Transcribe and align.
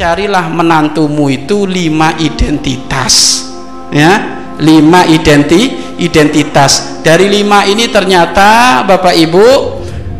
carilah 0.00 0.48
menantumu 0.48 1.28
itu 1.28 1.68
lima 1.68 2.16
identitas 2.16 3.44
ya. 3.92 4.38
Lima 4.60 5.08
identi 5.08 5.72
identitas. 6.04 7.00
Dari 7.00 7.32
lima 7.32 7.64
ini 7.64 7.88
ternyata 7.88 8.80
bapak 8.84 9.16
ibu 9.16 9.46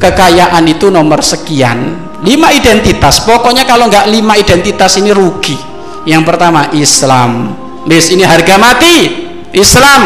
kekayaan 0.01 0.65
itu 0.65 0.89
nomor 0.89 1.21
sekian 1.21 2.10
lima 2.25 2.53
identitas. 2.53 3.25
Pokoknya 3.25 3.65
kalau 3.65 3.89
nggak 3.89 4.09
lima 4.13 4.37
identitas 4.37 4.97
ini 5.01 5.13
rugi. 5.13 5.57
Yang 6.05 6.23
pertama 6.25 6.69
Islam. 6.73 7.57
Bis 7.85 8.13
ini 8.13 8.25
harga 8.25 8.57
mati. 8.61 9.29
Islam. 9.57 10.03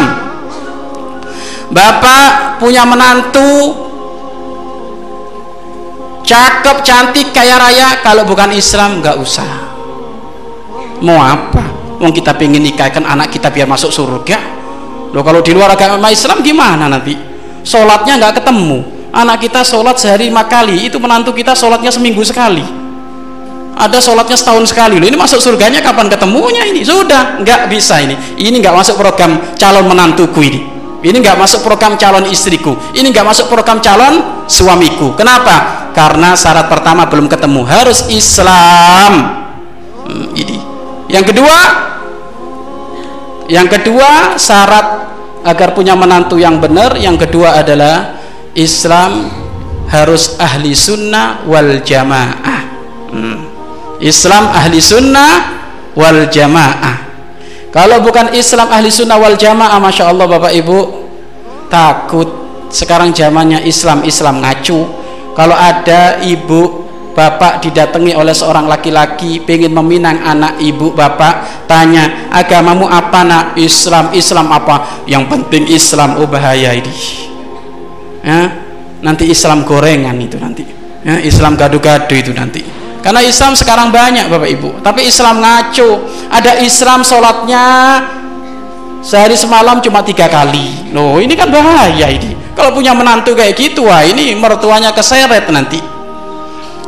Bapak 1.71 2.59
punya 2.61 2.87
menantu. 2.87 3.83
Cakep 6.25 6.77
cantik 6.81 7.31
kaya 7.35 7.59
raya. 7.59 7.99
Kalau 8.01 8.23
bukan 8.23 8.55
Islam 8.55 9.03
nggak 9.03 9.17
usah. 9.19 9.51
Mau 11.03 11.19
apa? 11.19 11.63
Mau 11.99 12.11
kita 12.11 12.35
pengen 12.35 12.63
nikahkan 12.63 13.03
anak 13.03 13.31
kita 13.31 13.51
biar 13.51 13.67
masuk 13.67 13.91
surga. 13.91 14.39
Loh 15.15 15.23
kalau 15.23 15.39
di 15.39 15.55
luar 15.55 15.71
agama 15.75 16.11
Islam 16.11 16.43
gimana 16.43 16.91
nanti? 16.91 17.15
Sholatnya 17.63 18.19
nggak 18.19 18.43
ketemu 18.43 18.94
anak 19.15 19.47
kita 19.47 19.63
sholat 19.63 19.95
sehari 19.95 20.27
lima 20.27 20.43
kali 20.43 20.91
itu 20.91 20.99
menantu 20.99 21.31
kita 21.31 21.55
sholatnya 21.55 21.89
seminggu 21.89 22.19
sekali. 22.27 22.61
Ada 23.75 23.99
sholatnya 23.99 24.35
setahun 24.39 24.71
sekali 24.71 24.99
loh. 24.99 25.07
Ini 25.07 25.15
masuk 25.19 25.39
surganya 25.39 25.83
kapan 25.83 26.07
ketemunya 26.07 26.63
ini? 26.67 26.83
Sudah 26.83 27.39
nggak 27.39 27.71
bisa 27.71 27.99
ini. 28.03 28.15
Ini 28.35 28.59
nggak 28.59 28.75
masuk 28.75 28.95
program 28.99 29.55
calon 29.55 29.87
menantuku 29.87 30.39
ini. 30.43 30.59
Ini 31.03 31.17
nggak 31.19 31.35
masuk 31.35 31.59
program 31.63 31.99
calon 31.99 32.23
istriku. 32.31 32.75
Ini 32.95 33.03
nggak 33.11 33.27
masuk 33.27 33.51
program 33.51 33.83
calon 33.83 34.47
suamiku. 34.47 35.11
Kenapa? 35.19 35.91
Karena 35.91 36.39
syarat 36.39 36.71
pertama 36.71 37.03
belum 37.07 37.27
ketemu. 37.27 37.67
Harus 37.67 38.07
Islam. 38.07 39.43
Hmm, 40.07 40.27
ini. 40.39 40.57
Yang 41.11 41.35
kedua 41.35 41.57
yang 43.45 43.67
kedua 43.69 44.39
syarat 44.39 44.87
agar 45.45 45.77
punya 45.77 45.93
menantu 45.93 46.41
yang 46.41 46.57
benar 46.57 46.97
yang 46.97 47.19
kedua 47.19 47.61
adalah 47.61 48.14
Islam 48.55 49.27
harus 49.91 50.39
ahli 50.39 50.71
sunnah 50.71 51.43
wal 51.43 51.83
jamaah. 51.83 52.61
Hmm. 53.11 53.37
Islam 53.99 54.49
ahli 54.49 54.79
sunnah 54.79 55.31
wal 55.93 56.31
jamaah. 56.31 57.03
Kalau 57.69 57.99
bukan 57.99 58.31
Islam 58.31 58.71
ahli 58.71 58.87
sunnah 58.87 59.19
wal 59.19 59.35
jamaah 59.35 59.77
Masya 59.77 60.07
Allah 60.07 60.25
Bapak 60.25 60.55
Ibu 60.55 60.79
takut. 61.67 62.47
Sekarang 62.71 63.11
zamannya 63.11 63.61
Islam 63.67 64.07
Islam 64.07 64.41
ngacu. 64.41 64.79
Kalau 65.35 65.53
ada 65.53 66.23
ibu 66.23 66.87
bapak 67.11 67.59
didatangi 67.63 68.15
oleh 68.15 68.31
seorang 68.31 68.71
laki-laki 68.71 69.43
pengen 69.43 69.75
meminang 69.75 70.23
anak 70.23 70.59
ibu 70.63 70.95
bapak 70.95 71.67
tanya 71.67 72.31
agamamu 72.31 72.87
apa 72.87 73.19
nak? 73.27 73.45
Islam 73.59 74.15
Islam 74.15 74.47
apa? 74.47 75.03
Yang 75.07 75.23
penting 75.27 75.63
Islam. 75.71 76.19
Oh 76.19 76.27
bahaya 76.27 76.71
ini 76.71 77.24
ya, 78.25 78.41
nanti 79.05 79.29
Islam 79.29 79.61
gorengan 79.61 80.17
itu 80.17 80.41
nanti. 80.41 80.65
Ya, 81.05 81.21
Islam 81.21 81.53
gado-gado 81.53 82.09
itu 82.17 82.33
nanti. 82.33 82.65
Karena 83.05 83.21
Islam 83.21 83.53
sekarang 83.53 83.93
banyak 83.93 84.25
Bapak 84.33 84.49
Ibu. 84.49 84.81
Tapi 84.81 85.05
Islam 85.05 85.37
ngaco. 85.37 86.09
Ada 86.33 86.57
Islam 86.65 87.05
sholatnya 87.05 87.65
sehari 89.05 89.37
semalam 89.37 89.77
cuma 89.77 90.01
tiga 90.01 90.25
kali. 90.25 90.89
Loh 90.89 91.21
ini 91.21 91.37
kan 91.37 91.53
bahaya 91.53 92.09
ini. 92.09 92.33
Kalau 92.57 92.73
punya 92.73 92.97
menantu 92.97 93.37
kayak 93.37 93.53
gitu 93.53 93.85
wah 93.85 94.01
ini 94.01 94.33
mertuanya 94.33 94.89
keseret 94.89 95.45
nanti. 95.53 95.77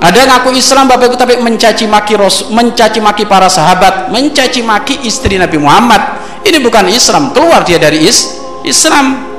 Ada 0.02 0.26
ngaku 0.26 0.58
Islam 0.58 0.90
Bapak 0.90 1.14
Ibu 1.14 1.18
tapi 1.22 1.38
mencaci 1.38 1.86
maki 1.86 2.18
Rasul, 2.18 2.50
mencaci 2.50 2.98
maki 2.98 3.30
para 3.30 3.46
sahabat 3.46 4.10
mencaci 4.10 4.66
maki 4.66 5.06
istri 5.06 5.38
Nabi 5.38 5.62
Muhammad. 5.62 6.02
Ini 6.42 6.58
bukan 6.66 6.90
Islam. 6.90 7.30
Keluar 7.30 7.62
dia 7.62 7.78
dari 7.78 8.10
is 8.10 8.42
Islam 8.66 9.37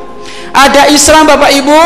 ada 0.53 0.89
Islam 0.89 1.29
Bapak 1.29 1.51
Ibu? 1.53 1.83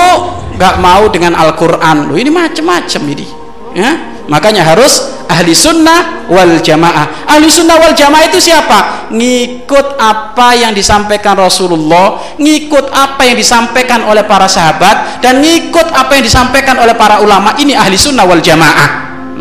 Nggak 0.56 0.74
mau 0.78 1.08
dengan 1.08 1.34
Al-Quran. 1.34 2.12
Loh 2.12 2.16
ini 2.16 2.30
macam-macam 2.30 3.02
ini 3.08 3.26
ya. 3.74 3.92
Makanya 4.30 4.62
harus 4.62 5.26
ahli 5.26 5.50
sunnah 5.50 6.30
wal 6.30 6.62
jamaah. 6.62 7.26
Ahli 7.26 7.50
sunnah 7.50 7.74
wal 7.82 7.92
jamaah 7.92 8.30
itu 8.30 8.38
siapa? 8.38 9.10
Ngikut 9.10 9.98
apa 9.98 10.54
yang 10.54 10.70
disampaikan 10.70 11.34
Rasulullah 11.34 12.22
ngikut 12.38 12.86
apa 12.94 13.26
yang 13.26 13.34
disampaikan 13.34 14.06
oleh 14.06 14.22
para 14.22 14.46
sahabat 14.46 15.18
dan 15.18 15.42
ngikut 15.42 15.90
apa 15.90 16.14
yang 16.16 16.24
disampaikan 16.24 16.78
oleh 16.78 16.94
para 16.94 17.18
ulama. 17.18 17.58
Ini 17.58 17.74
ahli 17.74 17.98
sunnah 17.98 18.22
wal 18.22 18.40
jamaah. 18.40 18.88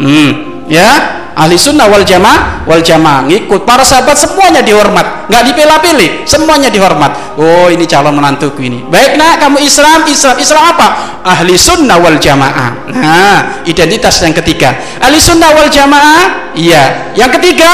Hmm, 0.01 0.65
ya 0.65 1.20
ahli 1.37 1.55
sunnah 1.55 1.87
wal 1.87 2.03
jamaah 2.03 2.67
wal 2.67 2.83
jamaah 2.83 3.25
ngikut. 3.27 3.63
Para 3.63 3.85
sahabat 3.85 4.19
semuanya 4.19 4.59
dihormat. 4.59 5.31
Nggak 5.31 5.43
dipilih-pilih 5.51 6.09
semuanya 6.27 6.67
dihormat. 6.67 7.37
Oh 7.39 7.71
ini 7.71 7.87
calon 7.87 8.17
menantuku 8.17 8.67
ini. 8.67 8.79
Baik 8.85 9.15
nak 9.15 9.39
kamu 9.39 9.63
Islam 9.63 10.03
Islam 10.07 10.35
Islam 10.37 10.63
apa? 10.75 10.87
Ahli 11.23 11.55
sunnah 11.55 11.97
wal 11.97 12.19
jamaah. 12.19 12.91
Nah 12.91 13.63
identitas 13.63 14.19
yang 14.21 14.35
ketiga. 14.35 14.75
Ahli 14.99 15.17
sunnah 15.17 15.55
wal 15.55 15.71
jamaah? 15.71 16.53
Iya. 16.57 17.15
Yang 17.15 17.39
ketiga? 17.39 17.71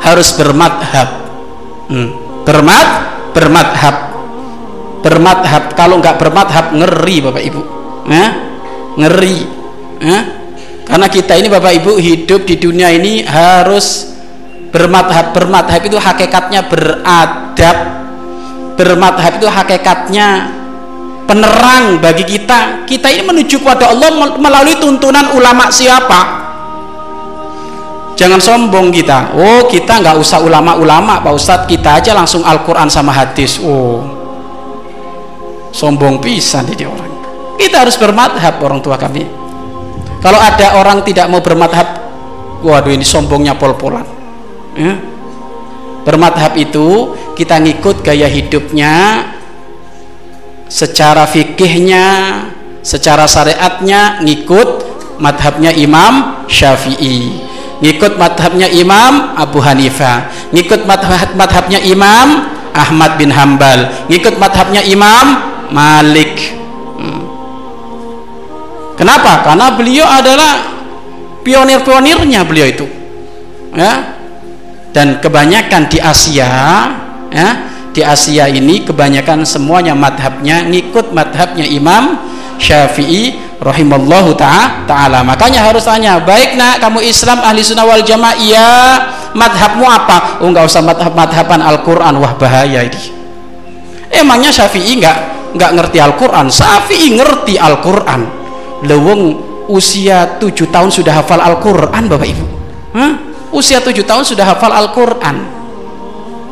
Harus 0.00 0.32
bermadhab. 0.32 1.08
Hmm. 1.90 2.08
bermad 2.46 2.88
bermadhab. 3.36 3.96
Bermadhab. 5.04 5.62
Kalau 5.76 6.00
nggak 6.00 6.16
bermadhab 6.16 6.72
ngeri 6.72 7.16
bapak 7.20 7.42
ibu. 7.44 7.62
Eh? 8.08 8.28
ngeri. 8.96 9.38
Eh? 10.00 10.39
Karena 10.90 11.06
kita 11.06 11.38
ini 11.38 11.46
Bapak 11.46 11.70
Ibu 11.70 12.02
hidup 12.02 12.50
di 12.50 12.58
dunia 12.58 12.90
ini 12.90 13.22
harus 13.22 14.10
bermadhab. 14.74 15.30
Bermadhab 15.30 15.86
itu 15.86 15.94
hakikatnya 15.94 16.66
beradab. 16.66 17.78
Bermadhab 18.74 19.38
itu 19.38 19.46
hakikatnya 19.46 20.50
penerang 21.30 22.02
bagi 22.02 22.26
kita. 22.26 22.90
Kita 22.90 23.06
ini 23.06 23.22
menuju 23.22 23.62
kepada 23.62 23.94
Allah 23.94 24.34
melalui 24.34 24.82
tuntunan 24.82 25.30
ulama 25.38 25.70
siapa? 25.70 26.50
Jangan 28.18 28.42
sombong 28.42 28.90
kita. 28.90 29.38
Oh 29.38 29.70
kita 29.70 30.02
nggak 30.02 30.18
usah 30.18 30.42
ulama-ulama 30.42 31.22
Pak 31.22 31.32
Ustadz. 31.38 31.70
Kita 31.70 32.02
aja 32.02 32.18
langsung 32.18 32.42
Al-Quran 32.42 32.90
sama 32.90 33.14
hadis. 33.14 33.62
Oh 33.62 34.02
sombong 35.70 36.18
pisan 36.18 36.66
jadi 36.66 36.90
orang. 36.90 37.14
Kita 37.62 37.86
harus 37.86 37.94
bermadhab 37.94 38.58
orang 38.58 38.82
tua 38.82 38.98
kami 38.98 39.39
kalau 40.20 40.36
ada 40.36 40.76
orang 40.76 41.00
tidak 41.00 41.32
mau 41.32 41.40
bermadhab 41.40 41.96
waduh 42.60 42.92
ini 42.92 43.04
sombongnya 43.04 43.56
pol-polan. 43.56 44.04
Ya. 44.76 44.94
bermadhab 46.06 46.54
itu 46.56 47.12
kita 47.34 47.58
ngikut 47.58 48.06
gaya 48.06 48.30
hidupnya 48.30 49.26
secara 50.70 51.26
fikihnya 51.26 52.06
secara 52.80 53.26
syariatnya 53.26 54.22
ngikut 54.22 54.68
madhabnya 55.18 55.72
Imam 55.74 56.46
Syafi'i. 56.46 57.48
Ngikut 57.80 58.20
madhabnya 58.20 58.68
Imam 58.68 59.36
Abu 59.40 59.58
Hanifah 59.64 60.28
ngikut 60.52 60.84
madhab, 60.84 61.32
madhabnya 61.32 61.80
Imam 61.80 62.52
Ahmad 62.76 63.16
bin 63.16 63.32
Hambal. 63.32 63.88
Ngikut 64.12 64.36
madhabnya 64.36 64.84
Imam 64.84 65.26
Malik 65.72 66.59
Kenapa? 69.00 69.40
Karena 69.40 69.72
beliau 69.72 70.04
adalah 70.04 70.60
pionir-pionirnya 71.40 72.44
beliau 72.44 72.68
itu. 72.68 72.86
Ya. 73.72 74.20
Dan 74.92 75.24
kebanyakan 75.24 75.88
di 75.88 75.96
Asia, 75.96 76.52
ya, 77.32 77.48
di 77.96 78.04
Asia 78.04 78.44
ini 78.52 78.84
kebanyakan 78.84 79.48
semuanya 79.48 79.96
madhabnya 79.96 80.68
ngikut 80.68 81.16
madhabnya 81.16 81.64
Imam 81.64 82.18
Syafi'i 82.60 83.40
rahimallahu 83.56 84.36
ta'ala. 84.36 85.24
Makanya 85.24 85.64
harus 85.64 85.88
tanya 85.88 86.20
baik 86.20 86.60
nak 86.60 86.84
kamu 86.84 87.00
Islam 87.00 87.40
ahli 87.40 87.64
sunnah 87.64 87.88
wal 87.88 88.04
jamaah? 88.04 88.36
Iya. 88.36 88.70
Madhabmu 89.32 89.86
apa? 89.86 90.44
Oh 90.44 90.50
nggak 90.50 90.66
usah 90.66 90.84
madhab 90.84 91.16
madhaban 91.16 91.62
Al-Quran. 91.64 92.20
Wah 92.20 92.36
bahaya 92.36 92.84
ini. 92.84 93.00
Emangnya 94.12 94.52
Syafi'i 94.52 94.98
nggak 95.00 95.18
nggak 95.56 95.70
ngerti 95.78 95.98
Al-Quran? 96.02 96.50
Syafi'i 96.50 97.14
ngerti 97.14 97.54
Al-Quran 97.56 98.39
leweng 98.84 99.36
usia 99.70 100.38
tujuh 100.40 100.68
tahun 100.68 100.90
sudah 100.90 101.22
hafal 101.22 101.40
Al-Quran 101.40 102.04
Bapak 102.10 102.28
Ibu. 102.28 102.44
Hah? 102.90 103.12
usia 103.50 103.82
tujuh 103.82 104.06
tahun 104.06 104.22
sudah 104.22 104.46
hafal 104.54 104.70
Al-Quran. 104.70 105.36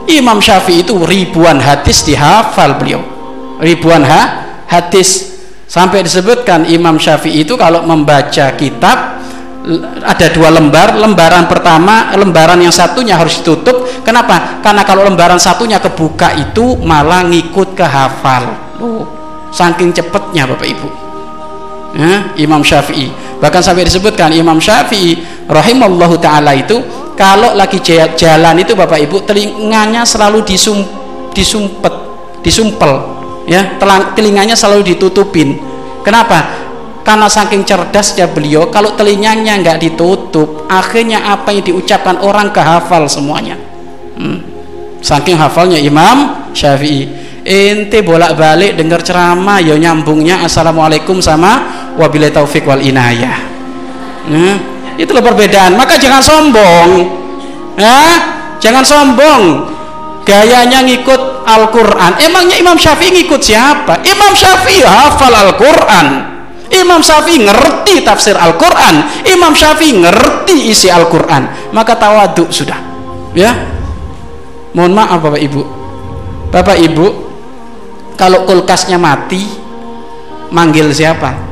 Imam 0.09 0.41
Syafi'i 0.41 0.83
itu 0.83 0.97
ribuan 1.05 1.61
hadis 1.61 2.01
dihafal 2.03 2.81
beliau. 2.81 3.03
Ribuan 3.61 4.03
ha? 4.07 4.23
hadis. 4.67 5.37
Sampai 5.69 6.01
disebutkan 6.01 6.65
Imam 6.65 6.97
Syafi'i 6.97 7.45
itu 7.45 7.53
kalau 7.61 7.85
membaca 7.85 8.57
kitab 8.57 9.21
ada 10.01 10.27
dua 10.33 10.49
lembar. 10.49 10.97
Lembaran 10.97 11.45
pertama 11.45 12.17
lembaran 12.17 12.57
yang 12.57 12.73
satunya 12.73 13.21
harus 13.21 13.45
ditutup. 13.45 13.85
Kenapa? 14.01 14.65
Karena 14.65 14.81
kalau 14.83 15.05
lembaran 15.05 15.37
satunya 15.37 15.77
kebuka 15.77 16.33
itu 16.41 16.81
malah 16.81 17.21
ngikut 17.29 17.77
ke 17.77 17.85
hafal 17.85 18.69
oh, 18.83 19.03
saking 19.51 19.91
cepetnya 19.91 20.47
bapak 20.47 20.69
ibu 20.71 20.89
ya, 21.94 22.35
Imam 22.37 22.61
Syafi'i. 22.61 23.08
Bahkan 23.38 23.62
sampai 23.62 23.87
disebutkan 23.87 24.35
Imam 24.35 24.58
Syafi'i 24.58 25.17
rahimallahu 25.46 26.19
taala 26.19 26.52
itu 26.52 26.82
kalau 27.14 27.55
lagi 27.55 27.82
jalan 28.14 28.56
itu 28.62 28.75
bapak 28.75 29.02
ibu 29.02 29.23
telinganya 29.23 30.06
selalu 30.06 30.43
disum, 30.46 30.82
disumpet 31.32 31.94
disumpel 32.43 32.93
ya. 33.46 33.79
Telinganya 34.14 34.58
selalu 34.58 34.94
ditutupin. 34.94 35.58
Kenapa? 36.02 36.67
Karena 37.02 37.25
saking 37.25 37.64
cerdasnya 37.64 38.29
beliau 38.29 38.69
kalau 38.69 38.93
telinganya 38.93 39.56
nggak 39.64 39.81
ditutup 39.81 40.69
akhirnya 40.69 41.25
apa 41.32 41.56
yang 41.56 41.64
diucapkan 41.64 42.20
orang 42.20 42.52
kehafal 42.52 43.08
semuanya. 43.08 43.56
Hmm. 44.19 44.43
saking 44.99 45.38
hafalnya 45.38 45.79
Imam 45.79 46.50
Syafi'i. 46.50 47.06
Ente 47.49 48.05
bolak-balik 48.05 48.76
dengar 48.76 49.00
ceramah 49.00 49.62
ya 49.62 49.73
nyambungnya 49.79 50.44
assalamualaikum 50.44 51.23
sama 51.23 51.78
wabillahi 51.99 52.31
taufik 52.31 52.62
wal 52.65 52.79
inayah. 52.81 53.37
Hmm. 54.29 54.56
itulah 54.99 55.23
perbedaan. 55.23 55.75
Maka 55.75 55.99
jangan 55.99 56.23
sombong. 56.23 56.91
Ya 57.75 57.99
jangan 58.62 58.87
sombong. 58.87 59.43
Gayanya 60.23 60.85
ngikut 60.85 61.49
Al-Quran. 61.49 62.21
Emangnya 62.21 62.61
Imam 62.61 62.77
Syafi'i 62.77 63.17
ngikut 63.17 63.41
siapa? 63.41 64.05
Imam 64.05 64.37
Syafi'i 64.37 64.85
hafal 64.85 65.33
Al-Quran. 65.33 66.06
Imam 66.69 67.00
Syafi'i 67.00 67.49
ngerti 67.49 68.05
tafsir 68.05 68.37
Al-Quran. 68.37 69.25
Imam 69.25 69.56
Syafi'i 69.56 69.97
ngerti 69.97 70.69
isi 70.69 70.93
Al-Quran. 70.93 71.73
Maka 71.73 71.97
tawaduk 71.97 72.53
sudah. 72.53 72.77
Ya? 73.33 73.56
Mohon 74.77 74.93
maaf 75.01 75.19
Bapak 75.25 75.41
Ibu. 75.41 75.62
Bapak 76.53 76.77
Ibu 76.77 77.06
kalau 78.21 78.44
kulkasnya 78.44 79.01
mati 79.01 79.49
manggil 80.53 80.93
siapa 80.93 81.48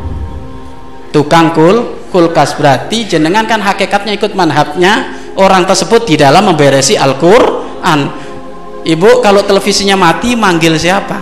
tukang 1.17 1.57
kul 1.57 2.05
kulkas 2.13 2.61
berarti 2.61 3.09
jenengan 3.09 3.49
kan 3.49 3.65
hakikatnya 3.65 4.13
ikut 4.21 4.37
manhabnya 4.37 5.17
orang 5.41 5.65
tersebut 5.65 6.05
di 6.05 6.21
dalam 6.21 6.45
memberesi 6.45 6.93
Al-Quran. 6.93 8.29
Ibu 8.85 9.25
kalau 9.25 9.41
televisinya 9.41 9.97
mati 9.97 10.37
manggil 10.37 10.77
siapa? 10.77 11.17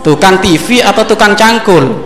Tukang 0.00 0.40
TV 0.40 0.80
atau 0.80 1.04
tukang 1.04 1.36
cangkul? 1.36 2.00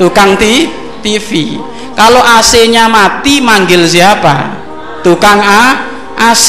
Tukang 0.00 0.40
ti 0.40 0.72
TV 1.04 1.60
kalau 1.92 2.24
AC-nya 2.24 2.88
mati 2.88 3.44
manggil 3.44 3.84
siapa? 3.84 4.56
Tukang 5.04 5.36
A 5.36 5.64
AC 6.16 6.48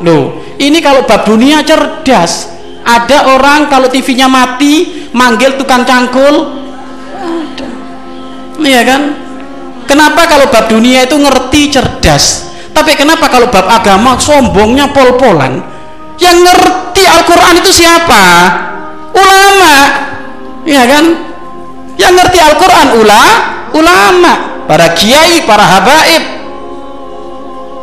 loh 0.00 0.40
ini 0.56 0.80
kalau 0.80 1.04
bab 1.04 1.28
dunia 1.28 1.60
cerdas. 1.60 2.56
Ada 2.80 3.36
orang 3.36 3.68
kalau 3.68 3.92
TV-nya 3.92 4.24
mati 4.24 5.04
manggil 5.12 5.60
tukang 5.60 5.84
cangkul 5.84 6.59
iya 8.64 8.82
kan? 8.84 9.02
Kenapa 9.88 10.30
kalau 10.30 10.46
bab 10.52 10.70
dunia 10.70 11.02
itu 11.08 11.16
ngerti 11.18 11.72
cerdas? 11.72 12.46
Tapi 12.70 12.94
kenapa 12.94 13.26
kalau 13.26 13.50
bab 13.50 13.66
agama 13.66 14.14
sombongnya 14.20 14.86
pol-polan? 14.94 15.58
Yang 16.20 16.36
ngerti 16.46 17.02
Al-Quran 17.10 17.54
itu 17.58 17.70
siapa? 17.74 18.22
Ulama. 19.10 19.74
Iya 20.62 20.84
kan? 20.86 21.04
Yang 21.98 22.12
ngerti 22.16 22.38
Al-Quran 22.38 22.88
ula, 23.02 23.22
ulama 23.74 24.32
para 24.70 24.94
kiai, 24.94 25.42
para 25.42 25.64
habaib. 25.66 26.24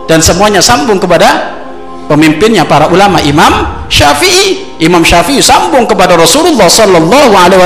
Dan 0.07 0.23
semuanya 0.23 0.63
sambung 0.63 1.03
kepada 1.03 1.59
pemimpinnya 2.07 2.63
para 2.63 2.87
ulama 2.87 3.19
Imam 3.19 3.83
Syafi'i. 3.91 4.79
Imam 4.79 5.03
Syafi'i 5.03 5.43
sambung 5.43 5.83
kepada 5.83 6.15
Rasulullah 6.15 6.71
Sallallahu 6.71 7.35
Alaihi 7.35 7.59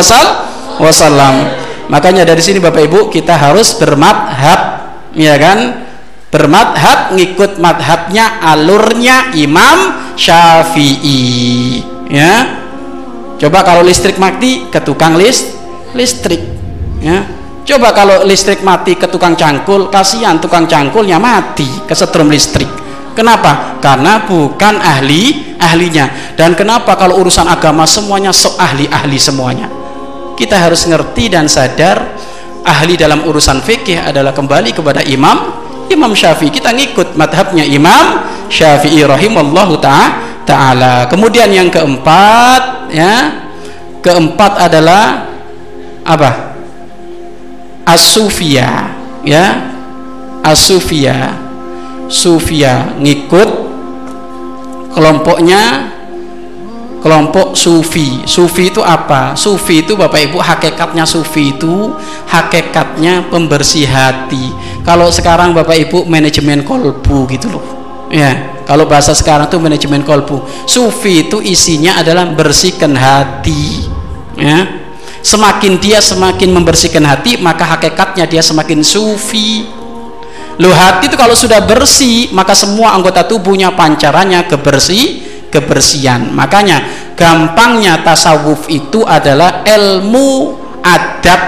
Wasallam 0.81 1.61
makanya 1.91 2.23
dari 2.23 2.39
sini 2.39 2.63
Bapak 2.63 2.87
Ibu 2.87 3.11
kita 3.11 3.35
harus 3.35 3.75
bermadhab 3.75 4.59
ya 5.11 5.35
kan? 5.35 5.59
Bermadhab 6.31 7.11
ngikut 7.11 7.59
madhabnya 7.59 8.39
alurnya 8.39 9.35
Imam 9.35 10.15
Syafi'i 10.15 11.83
ya. 12.07 12.63
Coba 13.35 13.67
kalau 13.67 13.83
listrik 13.83 14.15
mati 14.15 14.71
ke 14.71 14.79
tukang 14.79 15.19
list 15.19 15.59
listrik 15.91 16.39
ya. 17.03 17.27
Coba 17.67 17.91
kalau 17.91 18.23
listrik 18.23 18.63
mati 18.63 18.95
ke 18.95 19.11
tukang 19.11 19.35
cangkul 19.35 19.91
kasihan 19.91 20.39
tukang 20.39 20.71
cangkulnya 20.71 21.19
mati 21.19 21.67
kesetrum 21.83 22.31
listrik. 22.31 22.71
Kenapa? 23.11 23.75
Karena 23.83 24.23
bukan 24.23 24.79
ahli 24.79 25.51
ahlinya. 25.59 26.35
Dan 26.39 26.55
kenapa 26.55 26.95
kalau 26.95 27.19
urusan 27.19 27.43
agama 27.43 27.83
semuanya 27.83 28.31
sok 28.31 28.55
ahli-ahli 28.55 29.19
semuanya 29.19 29.80
kita 30.37 30.57
harus 30.57 30.87
ngerti 30.87 31.31
dan 31.31 31.45
sadar 31.47 32.17
ahli 32.61 32.97
dalam 32.97 33.25
urusan 33.25 33.61
fikih 33.61 34.01
adalah 34.01 34.31
kembali 34.31 34.71
kepada 34.75 35.01
imam. 35.05 35.59
Imam 35.91 36.15
Syafi'i 36.15 36.47
kita 36.47 36.71
ngikut 36.71 37.19
madhabnya 37.19 37.67
Imam 37.67 38.23
Syafi'i 38.47 39.03
rahimallahu 39.03 39.75
ta'ala. 40.47 41.11
Kemudian 41.11 41.51
yang 41.51 41.67
keempat 41.67 42.93
ya 42.95 43.43
keempat 43.99 44.71
adalah 44.71 45.27
apa? 46.07 46.55
Asufia 47.83 48.95
ya. 49.27 49.45
Asufia 50.41 51.41
sufia 52.11 52.91
ngikut 52.99 53.49
kelompoknya 54.91 55.90
kelompok 57.01 57.57
sufi. 57.57 58.23
Sufi 58.29 58.69
itu 58.69 58.79
apa? 58.85 59.33
Sufi 59.33 59.81
itu 59.81 59.97
bapak 59.97 60.31
ibu 60.31 60.37
hakikatnya 60.37 61.03
sufi 61.03 61.57
itu 61.57 61.91
hakikatnya 62.29 63.27
pembersih 63.27 63.89
hati. 63.89 64.53
Kalau 64.85 65.09
sekarang 65.09 65.51
bapak 65.57 65.89
ibu 65.89 66.05
manajemen 66.05 66.61
kolbu 66.61 67.27
gitu 67.33 67.49
loh. 67.57 67.65
Ya 68.13 68.61
kalau 68.69 68.85
bahasa 68.85 69.17
sekarang 69.17 69.49
itu 69.49 69.57
manajemen 69.57 70.05
kolbu. 70.05 70.45
Sufi 70.69 71.25
itu 71.27 71.41
isinya 71.41 71.97
adalah 71.97 72.29
bersihkan 72.29 72.93
hati. 72.93 73.89
Ya 74.37 74.79
semakin 75.25 75.77
dia 75.77 76.01
semakin 76.01 76.49
membersihkan 76.49 77.05
hati 77.05 77.41
maka 77.41 77.65
hakikatnya 77.65 78.29
dia 78.29 78.45
semakin 78.45 78.85
sufi. 78.85 79.65
Lo 80.61 80.69
hati 80.69 81.09
itu 81.09 81.17
kalau 81.17 81.33
sudah 81.33 81.57
bersih 81.65 82.29
maka 82.29 82.53
semua 82.53 82.93
anggota 82.93 83.25
tubuhnya 83.25 83.73
pancarannya 83.73 84.45
kebersih 84.45 85.30
kebersihan. 85.51 86.31
Makanya 86.31 87.11
gampangnya 87.13 87.99
tasawuf 88.01 88.71
itu 88.71 89.03
adalah 89.03 89.61
ilmu 89.67 90.57
adab 90.81 91.41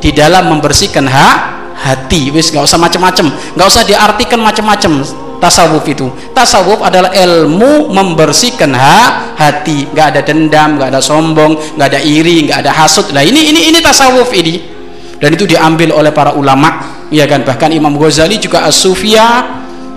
di 0.00 0.14
dalam 0.14 0.48
membersihkan 0.48 1.04
ha, 1.10 1.28
hati. 1.74 2.30
Wis 2.30 2.54
nggak 2.54 2.64
usah 2.64 2.78
macam-macam 2.80 3.26
nggak 3.58 3.66
usah 3.66 3.82
diartikan 3.84 4.40
macam-macam 4.40 5.02
tasawuf 5.42 5.84
itu. 5.90 6.06
Tasawuf 6.32 6.80
adalah 6.80 7.10
ilmu 7.12 7.90
membersihkan 7.90 8.72
ha, 8.72 9.34
hati. 9.34 9.90
Nggak 9.90 10.06
ada 10.14 10.20
dendam 10.22 10.78
nggak 10.78 10.94
ada 10.94 11.02
sombong 11.02 11.76
nggak 11.76 11.88
ada 11.92 12.00
iri 12.00 12.48
nggak 12.48 12.62
ada 12.62 12.72
hasut. 12.72 13.10
Lah 13.10 13.26
ini 13.26 13.50
ini 13.50 13.74
ini 13.74 13.78
tasawuf 13.82 14.30
ini. 14.32 14.78
Dan 15.16 15.32
itu 15.32 15.48
diambil 15.48 15.96
oleh 15.96 16.12
para 16.12 16.36
ulama 16.36 17.04
ya 17.08 17.24
kan? 17.24 17.40
Bahkan 17.40 17.72
Imam 17.72 17.96
Ghazali 17.96 18.36
juga 18.36 18.68
as-sufia 18.68 19.55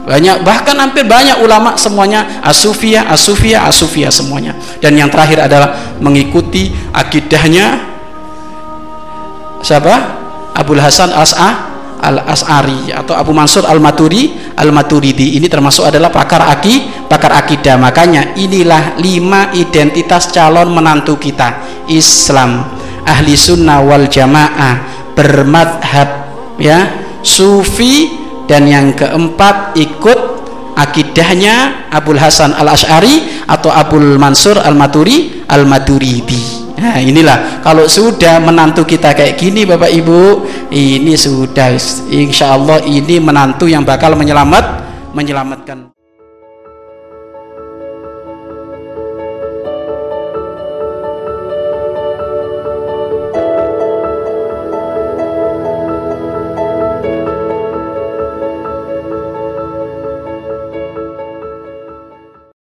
banyak 0.09 0.41
bahkan 0.41 0.73
hampir 0.73 1.05
banyak 1.05 1.37
ulama 1.37 1.77
semuanya 1.77 2.41
as-sufia 2.41 3.05
as-sufia 3.05 3.61
as-sufia 3.69 4.09
semuanya. 4.09 4.57
Dan 4.81 4.97
yang 4.97 5.13
terakhir 5.13 5.45
adalah 5.45 6.01
mengikuti 6.01 6.73
akidahnya 6.89 7.77
siapa? 9.61 10.17
Abdul 10.57 10.81
Hasan 10.81 11.13
As'a 11.13 11.69
Al-As'ari 11.99 12.89
atau 12.89 13.13
Abu 13.13 13.37
Mansur 13.37 13.69
Al-Maturi 13.69 14.33
Al-Maturidi. 14.57 15.37
Ini 15.37 15.45
termasuk 15.45 15.85
adalah 15.85 16.09
pakar 16.09 16.41
aki 16.41 17.05
pakar 17.05 17.37
akidah. 17.37 17.77
Makanya 17.77 18.33
inilah 18.33 18.97
lima 18.97 19.53
identitas 19.53 20.33
calon 20.33 20.73
menantu 20.73 21.21
kita 21.21 21.85
Islam 21.85 22.65
ahli 23.05 23.37
sunnah 23.37 23.77
wal 23.85 24.09
jamaah 24.09 24.73
bermadhab 25.13 26.09
ya. 26.57 27.05
Sufi 27.19 28.28
dan 28.49 28.65
yang 28.65 28.97
keempat 28.97 29.77
ikut 29.77 30.19
akidahnya 30.73 31.87
Abul 31.93 32.17
Hasan 32.17 32.57
Al-Ash'ari 32.57 33.45
atau 33.45 33.69
Abul 33.69 34.17
Mansur 34.17 34.57
Al-Maturi 34.57 35.45
Al-Maturidi 35.45 36.59
Nah 36.79 36.95
inilah. 36.95 37.59
Kalau 37.59 37.91
sudah 37.91 38.39
menantu 38.39 38.87
kita 38.87 39.11
kayak 39.11 39.35
gini 39.35 39.67
Bapak 39.67 39.91
Ibu 39.91 40.47
ini 40.71 41.11
sudah 41.19 41.75
insya 42.07 42.55
Allah 42.55 42.79
ini 42.87 43.19
menantu 43.19 43.67
yang 43.67 43.83
bakal 43.83 44.15
menyelamat 44.15 44.87
menyelamatkan 45.11 45.91